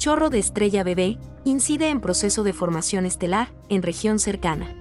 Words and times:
chorro 0.00 0.30
de 0.30 0.38
estrella 0.38 0.82
bebé, 0.82 1.18
incide 1.44 1.90
en 1.90 2.00
proceso 2.00 2.42
de 2.42 2.54
formación 2.54 3.04
estelar 3.04 3.52
en 3.68 3.82
región 3.82 4.18
cercana. 4.18 4.74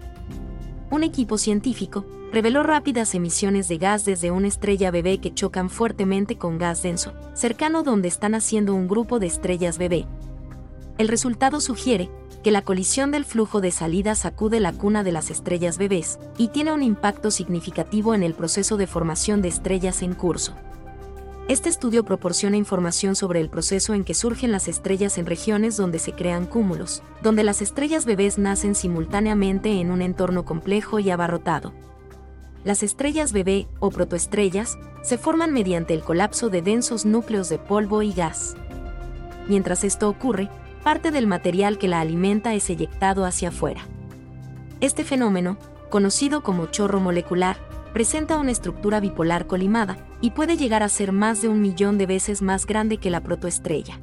Un 0.89 1.03
equipo 1.03 1.37
científico 1.37 2.05
reveló 2.31 2.63
rápidas 2.63 3.13
emisiones 3.13 3.67
de 3.67 3.79
gas 3.79 4.05
desde 4.05 4.31
una 4.31 4.47
estrella 4.47 4.91
bebé 4.91 5.17
que 5.17 5.33
chocan 5.33 5.69
fuertemente 5.69 6.37
con 6.37 6.57
gas 6.57 6.83
denso, 6.83 7.13
cercano 7.33 7.83
donde 7.83 8.07
están 8.07 8.33
haciendo 8.33 8.73
un 8.73 8.87
grupo 8.87 9.19
de 9.19 9.27
estrellas 9.27 9.77
bebé. 9.77 10.07
El 10.97 11.09
resultado 11.09 11.59
sugiere 11.59 12.09
que 12.41 12.51
la 12.51 12.61
colisión 12.61 13.11
del 13.11 13.25
flujo 13.25 13.59
de 13.59 13.71
salida 13.71 14.15
sacude 14.15 14.61
la 14.61 14.71
cuna 14.71 15.03
de 15.03 15.11
las 15.11 15.31
estrellas 15.31 15.77
bebés 15.77 16.17
y 16.37 16.47
tiene 16.47 16.71
un 16.71 16.81
impacto 16.81 17.29
significativo 17.29 18.15
en 18.15 18.23
el 18.23 18.35
proceso 18.35 18.77
de 18.77 18.87
formación 18.87 19.41
de 19.41 19.49
estrellas 19.49 20.01
en 20.01 20.13
curso. 20.13 20.55
Este 21.49 21.67
estudio 21.67 22.05
proporciona 22.05 22.57
información 22.57 23.15
sobre 23.15 23.41
el 23.41 23.49
proceso 23.49 23.95
en 23.95 24.03
que 24.03 24.13
surgen 24.13 24.51
las 24.51 24.67
estrellas 24.67 25.17
en 25.17 25.25
regiones 25.25 25.77
donde 25.77 25.97
se 25.97 26.11
crean 26.11 26.45
cúmulos, 26.45 27.01
donde 27.23 27.43
las 27.43 27.63
estrellas 27.63 28.05
bebés 28.05 28.37
nacen 28.37 28.75
simultáneamente 28.75 29.81
en 29.81 29.89
un 29.89 30.03
entorno 30.03 30.45
complejo 30.45 30.99
y 30.99 31.09
abarrotado. 31.09 31.73
Las 32.63 32.83
estrellas 32.83 33.33
bebé, 33.33 33.67
o 33.79 33.89
protoestrellas, 33.89 34.77
se 35.01 35.17
forman 35.17 35.51
mediante 35.51 35.95
el 35.95 36.03
colapso 36.03 36.51
de 36.51 36.61
densos 36.61 37.07
núcleos 37.07 37.49
de 37.49 37.57
polvo 37.57 38.03
y 38.03 38.13
gas. 38.13 38.55
Mientras 39.47 39.83
esto 39.83 40.07
ocurre, 40.07 40.51
parte 40.83 41.09
del 41.09 41.25
material 41.25 41.79
que 41.79 41.87
la 41.87 41.99
alimenta 41.99 42.53
es 42.53 42.69
eyectado 42.69 43.25
hacia 43.25 43.49
afuera. 43.49 43.81
Este 44.81 45.03
fenómeno, 45.03 45.57
conocido 45.89 46.43
como 46.43 46.67
chorro 46.67 46.99
molecular, 46.99 47.57
presenta 47.93 48.37
una 48.37 48.51
estructura 48.51 48.99
bipolar 48.99 49.47
colimada 49.47 49.97
y 50.21 50.31
puede 50.31 50.57
llegar 50.57 50.83
a 50.83 50.89
ser 50.89 51.11
más 51.11 51.41
de 51.41 51.49
un 51.49 51.61
millón 51.61 51.97
de 51.97 52.05
veces 52.05 52.41
más 52.41 52.65
grande 52.65 52.97
que 52.97 53.09
la 53.09 53.21
protoestrella. 53.21 53.99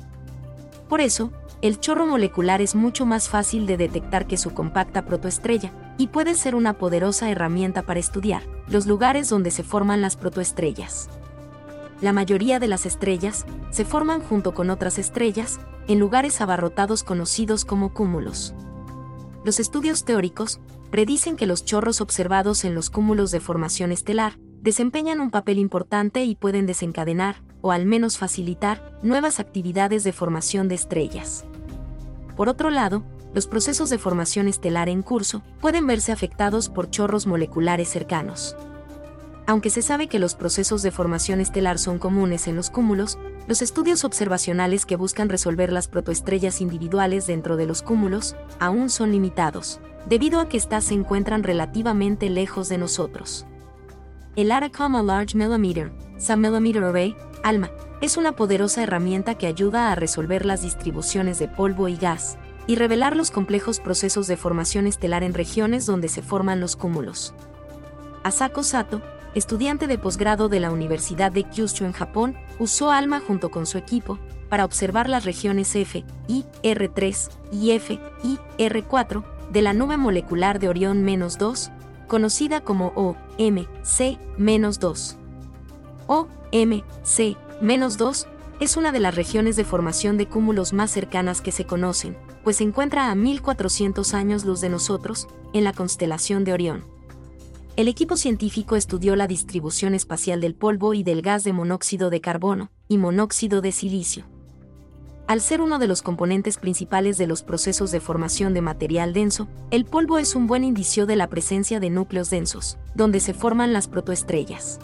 Por 0.88 1.01
eso, 1.01 1.33
el 1.63 1.80
chorro 1.80 2.07
molecular 2.07 2.60
es 2.60 2.75
mucho 2.75 3.07
más 3.07 3.29
fácil 3.29 3.66
de 3.66 3.77
detectar 3.77 4.27
que 4.27 4.37
su 4.37 4.52
compacta 4.52 5.05
protoestrella, 5.05 5.73
y 5.99 6.09
puede 6.09 6.35
ser 6.35 6.55
una 6.55 6.75
poderosa 6.75 7.30
herramienta 7.30 7.83
para 7.83 8.01
estudiar 8.01 8.43
los 8.69 8.87
lugares 8.87 9.29
donde 9.29 9.51
se 9.51 9.63
forman 9.63 10.03
las 10.03 10.16
protoestrellas. 10.16 11.09
La 12.03 12.13
mayoría 12.13 12.59
de 12.59 12.69
las 12.69 12.85
estrellas 12.85 13.47
se 13.71 13.87
forman 13.87 14.21
junto 14.21 14.53
con 14.53 14.69
otras 14.69 14.99
estrellas 14.99 15.59
en 15.88 15.99
lugares 15.99 16.41
abarrotados 16.43 17.03
conocidos 17.03 17.65
como 17.65 17.95
cúmulos. 17.95 18.55
Los 19.45 19.60
estudios 19.60 20.05
teóricos 20.05 20.60
predicen 20.90 21.37
que 21.37 21.46
los 21.46 21.65
chorros 21.65 22.01
observados 22.01 22.65
en 22.65 22.74
los 22.74 22.90
cúmulos 22.90 23.30
de 23.30 23.40
formación 23.40 23.92
estelar 23.92 24.38
desempeñan 24.62 25.20
un 25.20 25.30
papel 25.30 25.59
importante 25.59 26.24
y 26.24 26.34
pueden 26.34 26.66
desencadenar, 26.66 27.42
o 27.60 27.73
al 27.73 27.87
menos 27.87 28.18
facilitar, 28.18 28.98
nuevas 29.02 29.40
actividades 29.40 30.04
de 30.04 30.12
formación 30.12 30.68
de 30.68 30.74
estrellas. 30.74 31.45
Por 32.37 32.48
otro 32.48 32.70
lado, 32.70 33.04
los 33.34 33.46
procesos 33.46 33.90
de 33.90 33.98
formación 33.98 34.48
estelar 34.48 34.88
en 34.88 35.02
curso 35.02 35.42
pueden 35.60 35.87
verse 35.87 36.12
afectados 36.12 36.68
por 36.68 36.90
chorros 36.90 37.26
moleculares 37.26 37.88
cercanos. 37.88 38.57
Aunque 39.46 39.70
se 39.70 39.82
sabe 39.82 40.09
que 40.09 40.18
los 40.18 40.34
procesos 40.34 40.82
de 40.82 40.90
formación 40.90 41.40
estelar 41.40 41.79
son 41.79 41.98
comunes 41.98 42.48
en 42.48 42.57
los 42.57 42.70
cúmulos, 42.70 43.18
los 43.46 43.62
estudios 43.62 44.04
observacionales 44.04 44.87
que 44.87 44.96
buscan 44.96 45.29
resolver 45.29 45.70
las 45.73 45.87
protoestrellas 45.87 46.60
individuales 46.60 47.26
dentro 47.26 47.57
de 47.57 47.66
los 47.66 47.82
cúmulos 47.82 48.34
aún 48.59 48.90
son 48.90 49.12
limitados, 49.12 49.80
debido 50.07 50.40
a 50.40 50.49
que 50.49 50.57
éstas 50.57 50.85
se 50.85 50.95
encuentran 50.95 51.43
relativamente 51.43 52.30
lejos 52.30 52.68
de 52.68 52.79
nosotros. 52.79 53.46
El 54.37 54.52
ARACOM 54.52 55.04
Large 55.04 55.37
Millimeter, 55.37 55.93
Submillimeter 56.18 56.85
Array, 56.85 57.16
ALMA, 57.43 57.71
es 58.01 58.16
una 58.16 58.32
poderosa 58.32 58.82
herramienta 58.82 59.37
que 59.37 59.46
ayuda 59.46 59.90
a 59.90 59.95
resolver 59.95 60.45
las 60.45 60.63
distribuciones 60.63 61.38
de 61.38 61.48
polvo 61.48 61.88
y 61.88 61.96
gas, 61.96 62.38
y 62.66 62.76
revelar 62.76 63.16
los 63.16 63.30
complejos 63.30 63.80
procesos 63.80 64.26
de 64.26 64.36
formación 64.36 64.86
estelar 64.86 65.22
en 65.22 65.34
regiones 65.34 65.86
donde 65.86 66.08
se 66.08 66.22
forman 66.22 66.60
los 66.60 66.76
cúmulos. 66.76 67.34
Asako 68.25 68.62
Sato, 68.62 69.02
estudiante 69.34 69.86
de 69.86 69.98
posgrado 69.98 70.48
de 70.48 70.60
la 70.60 70.70
Universidad 70.70 71.31
de 71.31 71.44
Kyushu 71.44 71.84
en 71.84 71.92
Japón, 71.92 72.36
usó 72.58 72.91
ALMA 72.91 73.20
junto 73.20 73.50
con 73.50 73.66
su 73.66 73.78
equipo 73.78 74.19
para 74.48 74.64
observar 74.64 75.08
las 75.08 75.25
regiones 75.25 75.75
F, 75.75 76.04
I, 76.28 76.44
R3 76.62 77.31
y 77.52 77.70
F, 77.72 77.98
I, 78.22 78.38
R4 78.58 79.35
de 79.52 79.62
la 79.62 79.72
nube 79.72 79.96
molecular 79.96 80.58
de 80.58 80.68
Orión-2, 80.68 81.72
conocida 82.06 82.60
como 82.60 82.92
OMC-2. 82.94 85.16
OMC-2 86.06 88.26
es 88.60 88.76
una 88.76 88.92
de 88.92 89.00
las 89.00 89.14
regiones 89.14 89.56
de 89.56 89.64
formación 89.64 90.16
de 90.16 90.26
cúmulos 90.26 90.72
más 90.72 90.90
cercanas 90.90 91.40
que 91.40 91.52
se 91.52 91.66
conocen, 91.66 92.16
pues 92.44 92.56
se 92.56 92.64
encuentra 92.64 93.10
a 93.10 93.14
1400 93.14 94.14
años 94.14 94.44
luz 94.44 94.60
de 94.60 94.68
nosotros, 94.68 95.28
en 95.52 95.64
la 95.64 95.72
constelación 95.72 96.44
de 96.44 96.52
Orión 96.52 96.96
el 97.76 97.88
equipo 97.88 98.16
científico 98.16 98.74
estudió 98.74 99.16
la 99.16 99.26
distribución 99.26 99.92
espacial 99.92 100.40
del 100.40 100.54
polvo 100.54 100.94
y 100.94 101.02
del 101.02 101.20
gas 101.20 101.44
de 101.44 101.52
monóxido 101.52 102.08
de 102.08 102.22
carbono 102.22 102.70
y 102.88 102.96
monóxido 102.96 103.60
de 103.60 103.70
silicio. 103.70 104.24
Al 105.26 105.41
ser 105.41 105.60
uno 105.60 105.81
de 105.81 105.88
los 105.88 106.03
componentes 106.03 106.56
principales 106.56 107.19
de 107.19 107.26
los 107.26 107.42
procesos 107.42 107.91
de 107.91 107.98
formación 107.98 108.54
de 108.54 108.60
material 108.60 109.12
denso, 109.12 109.48
el 109.72 109.84
polvo 109.84 110.19
es 110.19 110.37
un 110.37 110.47
buen 110.47 110.62
indicio 110.62 111.04
de 111.04 111.16
la 111.16 111.26
presencia 111.26 111.81
de 111.81 111.91
núcleos 111.91 112.31
densos, 112.31 112.78
donde 112.94 113.19
se 113.19 113.34
forman 113.34 113.72
las 113.72 113.88
protoestrellas. 113.88 114.78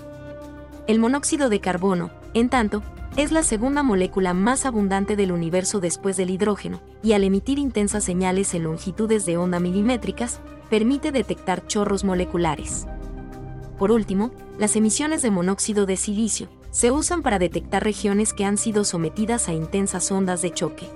El 0.88 0.98
monóxido 0.98 1.48
de 1.48 1.60
carbono, 1.60 2.10
en 2.34 2.48
tanto, 2.48 2.82
es 3.16 3.30
la 3.30 3.44
segunda 3.44 3.84
molécula 3.84 4.34
más 4.34 4.66
abundante 4.66 5.14
del 5.14 5.30
universo 5.30 5.78
después 5.78 6.16
del 6.16 6.30
hidrógeno, 6.30 6.80
y 7.04 7.12
al 7.12 7.22
emitir 7.22 7.60
intensas 7.60 8.02
señales 8.02 8.52
en 8.54 8.64
longitudes 8.64 9.24
de 9.24 9.36
onda 9.36 9.60
milimétricas, 9.60 10.40
permite 10.68 11.12
detectar 11.12 11.68
chorros 11.68 12.02
moleculares. 12.02 12.88
Por 13.78 13.92
último, 13.92 14.32
las 14.58 14.74
emisiones 14.74 15.22
de 15.22 15.30
monóxido 15.30 15.86
de 15.86 15.96
silicio 15.96 16.48
se 16.72 16.90
usan 16.90 17.22
para 17.22 17.38
detectar 17.38 17.84
regiones 17.84 18.32
que 18.32 18.46
han 18.46 18.56
sido 18.56 18.84
sometidas 18.84 19.48
a 19.48 19.52
intensas 19.52 20.10
ondas 20.10 20.42
de 20.42 20.50
choque. 20.50 20.88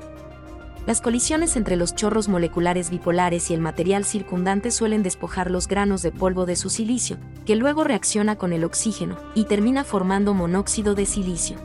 Las 0.87 1.01
colisiones 1.01 1.57
entre 1.57 1.77
los 1.77 1.95
chorros 1.95 2.29
moleculares 2.29 2.91
bipolares 2.91 3.51
y 3.51 3.55
el 3.55 3.61
material 3.61 4.05
circundante 4.05 4.71
suelen 4.71 5.03
despojar 5.03 5.51
los 5.51 5.69
granos 5.69 6.01
de 6.01 6.13
polvo 6.13 6.47
de 6.47 6.57
su 6.57 6.71
silicio, 6.71 7.19
que 7.45 7.57
luego 7.57 7.85
reacciona 7.85 8.37
con 8.37 8.53
el 8.53 8.65
oxígeno 8.65 9.19
y 9.35 9.45
termina 9.45 9.85
formando 9.85 10.33
monóxido 10.33 10.95
de 10.95 11.05
silicio. 11.05 11.59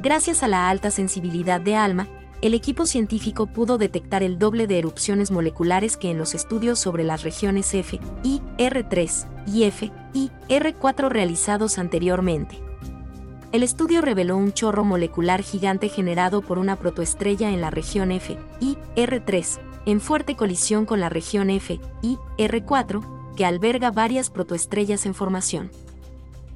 Gracias 0.00 0.42
a 0.42 0.48
la 0.48 0.68
alta 0.68 0.90
sensibilidad 0.90 1.60
de 1.60 1.76
ALMA, 1.76 2.08
el 2.40 2.54
equipo 2.54 2.86
científico 2.86 3.46
pudo 3.46 3.78
detectar 3.78 4.24
el 4.24 4.36
doble 4.36 4.66
de 4.66 4.80
erupciones 4.80 5.30
moleculares 5.30 5.96
que 5.96 6.10
en 6.10 6.18
los 6.18 6.34
estudios 6.34 6.80
sobre 6.80 7.04
las 7.04 7.22
regiones 7.22 7.72
F, 7.72 8.00
I, 8.24 8.40
R3 8.58 9.26
y 9.46 9.62
F, 9.64 9.92
I, 10.12 10.30
R4 10.48 11.08
realizados 11.08 11.78
anteriormente. 11.78 12.71
El 13.52 13.62
estudio 13.62 14.00
reveló 14.00 14.38
un 14.38 14.52
chorro 14.52 14.82
molecular 14.82 15.42
gigante 15.42 15.90
generado 15.90 16.40
por 16.40 16.58
una 16.58 16.76
protoestrella 16.76 17.50
en 17.50 17.60
la 17.60 17.70
región 17.70 18.10
F, 18.10 18.38
I, 18.60 18.78
R3, 18.96 19.60
en 19.84 20.00
fuerte 20.00 20.36
colisión 20.36 20.86
con 20.86 21.00
la 21.00 21.10
región 21.10 21.50
F, 21.50 21.78
I, 22.00 22.16
R4, 22.38 23.34
que 23.36 23.44
alberga 23.44 23.90
varias 23.90 24.30
protoestrellas 24.30 25.04
en 25.04 25.12
formación. 25.12 25.70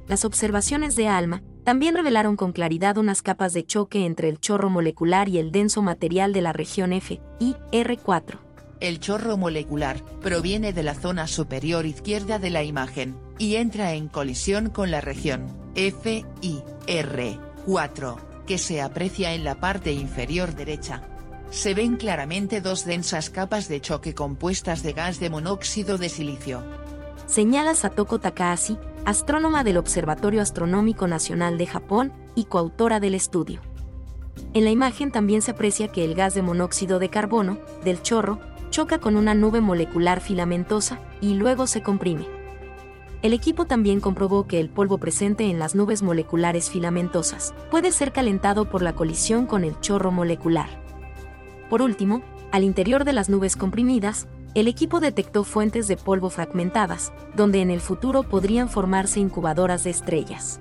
Las 0.07 0.25
observaciones 0.25 0.95
de 0.95 1.07
ALMA 1.07 1.43
también 1.63 1.93
revelaron 1.93 2.35
con 2.35 2.51
claridad 2.51 2.97
unas 2.97 3.21
capas 3.21 3.53
de 3.53 3.63
choque 3.63 4.03
entre 4.03 4.27
el 4.29 4.39
chorro 4.39 4.71
molecular 4.71 5.29
y 5.29 5.37
el 5.37 5.51
denso 5.51 5.83
material 5.83 6.33
de 6.33 6.41
la 6.41 6.51
región 6.51 6.93
F, 6.93 7.21
I, 7.39 7.55
R4. 7.73 8.39
El 8.79 8.99
chorro 8.99 9.37
molecular 9.37 10.01
proviene 10.21 10.73
de 10.73 10.81
la 10.81 10.95
zona 10.95 11.27
superior 11.27 11.85
izquierda 11.85 12.39
de 12.39 12.49
la 12.49 12.63
imagen, 12.63 13.15
y 13.37 13.57
entra 13.57 13.93
en 13.93 14.07
colisión 14.07 14.71
con 14.71 14.89
la 14.89 15.01
región 15.01 15.66
F, 15.79 16.25
I, 16.41 16.63
R, 16.87 17.39
4, 17.67 18.17
que 18.47 18.57
se 18.57 18.81
aprecia 18.81 19.35
en 19.35 19.43
la 19.43 19.59
parte 19.59 19.91
inferior 19.91 20.55
derecha. 20.55 21.03
Se 21.51 21.75
ven 21.75 21.97
claramente 21.97 22.61
dos 22.61 22.83
densas 22.83 23.29
capas 23.29 23.67
de 23.67 23.79
choque 23.79 24.15
compuestas 24.15 24.81
de 24.81 24.93
gas 24.93 25.19
de 25.19 25.29
monóxido 25.29 25.99
de 25.99 26.09
silicio. 26.09 26.63
Señala 27.27 27.75
Satoko 27.75 28.17
Takahashi, 28.17 28.79
astrónoma 29.05 29.63
del 29.63 29.77
Observatorio 29.77 30.41
Astronómico 30.41 31.05
Nacional 31.05 31.59
de 31.59 31.67
Japón 31.67 32.11
y 32.33 32.45
coautora 32.45 32.99
del 32.99 33.13
estudio. 33.13 33.61
En 34.55 34.63
la 34.63 34.71
imagen 34.71 35.11
también 35.11 35.43
se 35.43 35.51
aprecia 35.51 35.89
que 35.89 36.03
el 36.03 36.15
gas 36.15 36.33
de 36.33 36.41
monóxido 36.41 36.97
de 36.97 37.09
carbono, 37.09 37.59
del 37.83 38.01
chorro, 38.01 38.39
choca 38.71 38.97
con 38.97 39.15
una 39.15 39.35
nube 39.35 39.61
molecular 39.61 40.21
filamentosa 40.21 40.99
y 41.21 41.35
luego 41.35 41.67
se 41.67 41.83
comprime. 41.83 42.36
El 43.23 43.33
equipo 43.33 43.65
también 43.65 43.99
comprobó 43.99 44.45
que 44.45 44.59
el 44.59 44.69
polvo 44.69 44.99
presente 44.99 45.45
en 45.45 45.57
las 45.57 45.73
nubes 45.73 46.03
moleculares 46.03 46.69
filamentosas 46.69 47.53
puede 47.71 47.91
ser 47.91 48.11
calentado 48.11 48.69
por 48.69 48.83
la 48.83 48.93
colisión 48.93 49.47
con 49.47 49.63
el 49.63 49.79
chorro 49.79 50.11
molecular. 50.11 50.69
Por 51.69 51.81
último, 51.81 52.21
al 52.51 52.63
interior 52.63 53.05
de 53.05 53.13
las 53.13 53.27
nubes 53.27 53.55
comprimidas, 53.55 54.27
el 54.53 54.67
equipo 54.67 54.99
detectó 54.99 55.43
fuentes 55.43 55.87
de 55.87 55.97
polvo 55.97 56.29
fragmentadas, 56.29 57.11
donde 57.35 57.61
en 57.61 57.71
el 57.71 57.81
futuro 57.81 58.23
podrían 58.23 58.69
formarse 58.69 59.19
incubadoras 59.19 59.83
de 59.83 59.89
estrellas. 59.89 60.59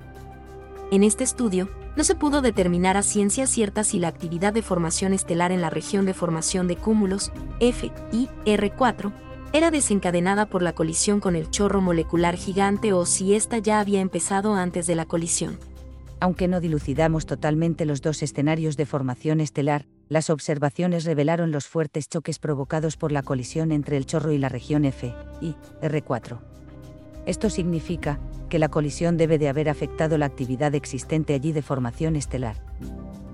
En 0.90 1.02
este 1.02 1.24
estudio, 1.24 1.68
no 1.96 2.04
se 2.04 2.14
pudo 2.14 2.42
determinar 2.42 2.96
a 2.96 3.02
ciencia 3.02 3.46
cierta 3.46 3.84
si 3.84 3.98
la 3.98 4.08
actividad 4.08 4.52
de 4.52 4.62
formación 4.62 5.12
estelar 5.12 5.52
en 5.52 5.60
la 5.60 5.70
región 5.70 6.04
de 6.04 6.14
formación 6.14 6.68
de 6.68 6.76
cúmulos, 6.76 7.32
F 7.58 7.90
y 8.12 8.28
R4, 8.44 9.12
era 9.56 9.70
desencadenada 9.70 10.46
por 10.46 10.60
la 10.60 10.74
colisión 10.74 11.18
con 11.18 11.34
el 11.34 11.48
chorro 11.50 11.80
molecular 11.80 12.36
gigante 12.36 12.92
o 12.92 13.06
si 13.06 13.34
ésta 13.34 13.56
ya 13.56 13.80
había 13.80 14.00
empezado 14.00 14.54
antes 14.54 14.86
de 14.86 14.94
la 14.94 15.06
colisión. 15.06 15.58
Aunque 16.20 16.46
no 16.46 16.60
dilucidamos 16.60 17.24
totalmente 17.24 17.86
los 17.86 18.02
dos 18.02 18.22
escenarios 18.22 18.76
de 18.76 18.84
formación 18.84 19.40
estelar, 19.40 19.86
las 20.10 20.28
observaciones 20.28 21.04
revelaron 21.04 21.52
los 21.52 21.66
fuertes 21.68 22.08
choques 22.08 22.38
provocados 22.38 22.98
por 22.98 23.12
la 23.12 23.22
colisión 23.22 23.72
entre 23.72 23.96
el 23.96 24.04
chorro 24.04 24.32
y 24.32 24.38
la 24.38 24.50
región 24.50 24.84
F 24.84 25.14
y 25.40 25.54
R4. 25.80 26.38
Esto 27.24 27.48
significa 27.48 28.18
que 28.50 28.58
la 28.58 28.68
colisión 28.68 29.16
debe 29.16 29.38
de 29.38 29.48
haber 29.48 29.70
afectado 29.70 30.18
la 30.18 30.26
actividad 30.26 30.74
existente 30.74 31.32
allí 31.32 31.52
de 31.52 31.62
formación 31.62 32.14
estelar. 32.14 32.56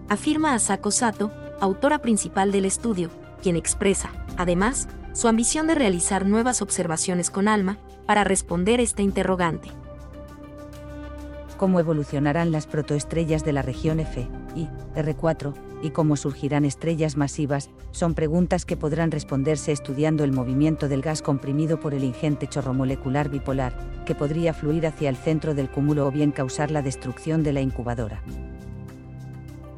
Afirma 0.08 0.54
Asako 0.54 0.92
Sato, 0.92 1.32
autora 1.60 1.98
principal 1.98 2.52
del 2.52 2.64
estudio, 2.64 3.10
quien 3.42 3.56
expresa, 3.56 4.12
además, 4.36 4.88
su 5.12 5.28
ambición 5.28 5.66
de 5.66 5.74
realizar 5.74 6.26
nuevas 6.26 6.62
observaciones 6.62 7.30
con 7.30 7.48
ALMA 7.48 7.78
para 8.06 8.24
responder 8.24 8.80
esta 8.80 9.02
interrogante. 9.02 9.68
¿Cómo 11.58 11.78
evolucionarán 11.78 12.50
las 12.50 12.66
protoestrellas 12.66 13.44
de 13.44 13.52
la 13.52 13.62
región 13.62 14.00
F 14.00 14.26
y 14.56 14.68
R4 14.96 15.54
y 15.82 15.90
cómo 15.90 16.16
surgirán 16.16 16.64
estrellas 16.64 17.16
masivas, 17.16 17.70
son 17.90 18.14
preguntas 18.14 18.64
que 18.64 18.76
podrán 18.76 19.10
responderse 19.10 19.72
estudiando 19.72 20.24
el 20.24 20.32
movimiento 20.32 20.88
del 20.88 21.02
gas 21.02 21.22
comprimido 21.22 21.80
por 21.80 21.92
el 21.94 22.04
ingente 22.04 22.46
chorro 22.46 22.72
molecular 22.72 23.28
bipolar, 23.28 23.74
que 24.06 24.14
podría 24.14 24.54
fluir 24.54 24.86
hacia 24.86 25.08
el 25.08 25.16
centro 25.16 25.54
del 25.54 25.68
cúmulo 25.68 26.06
o 26.06 26.10
bien 26.10 26.30
causar 26.30 26.70
la 26.70 26.82
destrucción 26.82 27.42
de 27.42 27.52
la 27.52 27.60
incubadora. 27.60 28.22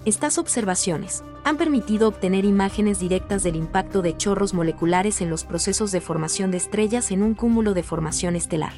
Estas 0.06 0.36
observaciones 0.36 1.24
han 1.44 1.56
permitido 1.56 2.08
obtener 2.08 2.44
imágenes 2.44 3.00
directas 3.00 3.42
del 3.42 3.56
impacto 3.56 4.02
de 4.02 4.14
chorros 4.14 4.52
moleculares 4.52 5.22
en 5.22 5.30
los 5.30 5.44
procesos 5.44 5.92
de 5.92 6.02
formación 6.02 6.50
de 6.50 6.58
estrellas 6.58 7.10
en 7.10 7.22
un 7.22 7.32
cúmulo 7.32 7.72
de 7.72 7.82
formación 7.82 8.36
estelar. 8.36 8.74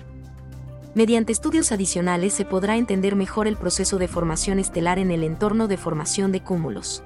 Mediante 0.94 1.32
estudios 1.32 1.72
adicionales 1.72 2.32
se 2.32 2.44
podrá 2.44 2.76
entender 2.76 3.16
mejor 3.16 3.48
el 3.48 3.56
proceso 3.56 3.98
de 3.98 4.06
formación 4.06 4.60
estelar 4.60 5.00
en 5.00 5.10
el 5.10 5.24
entorno 5.24 5.66
de 5.66 5.76
formación 5.76 6.30
de 6.30 6.42
cúmulos. 6.42 7.02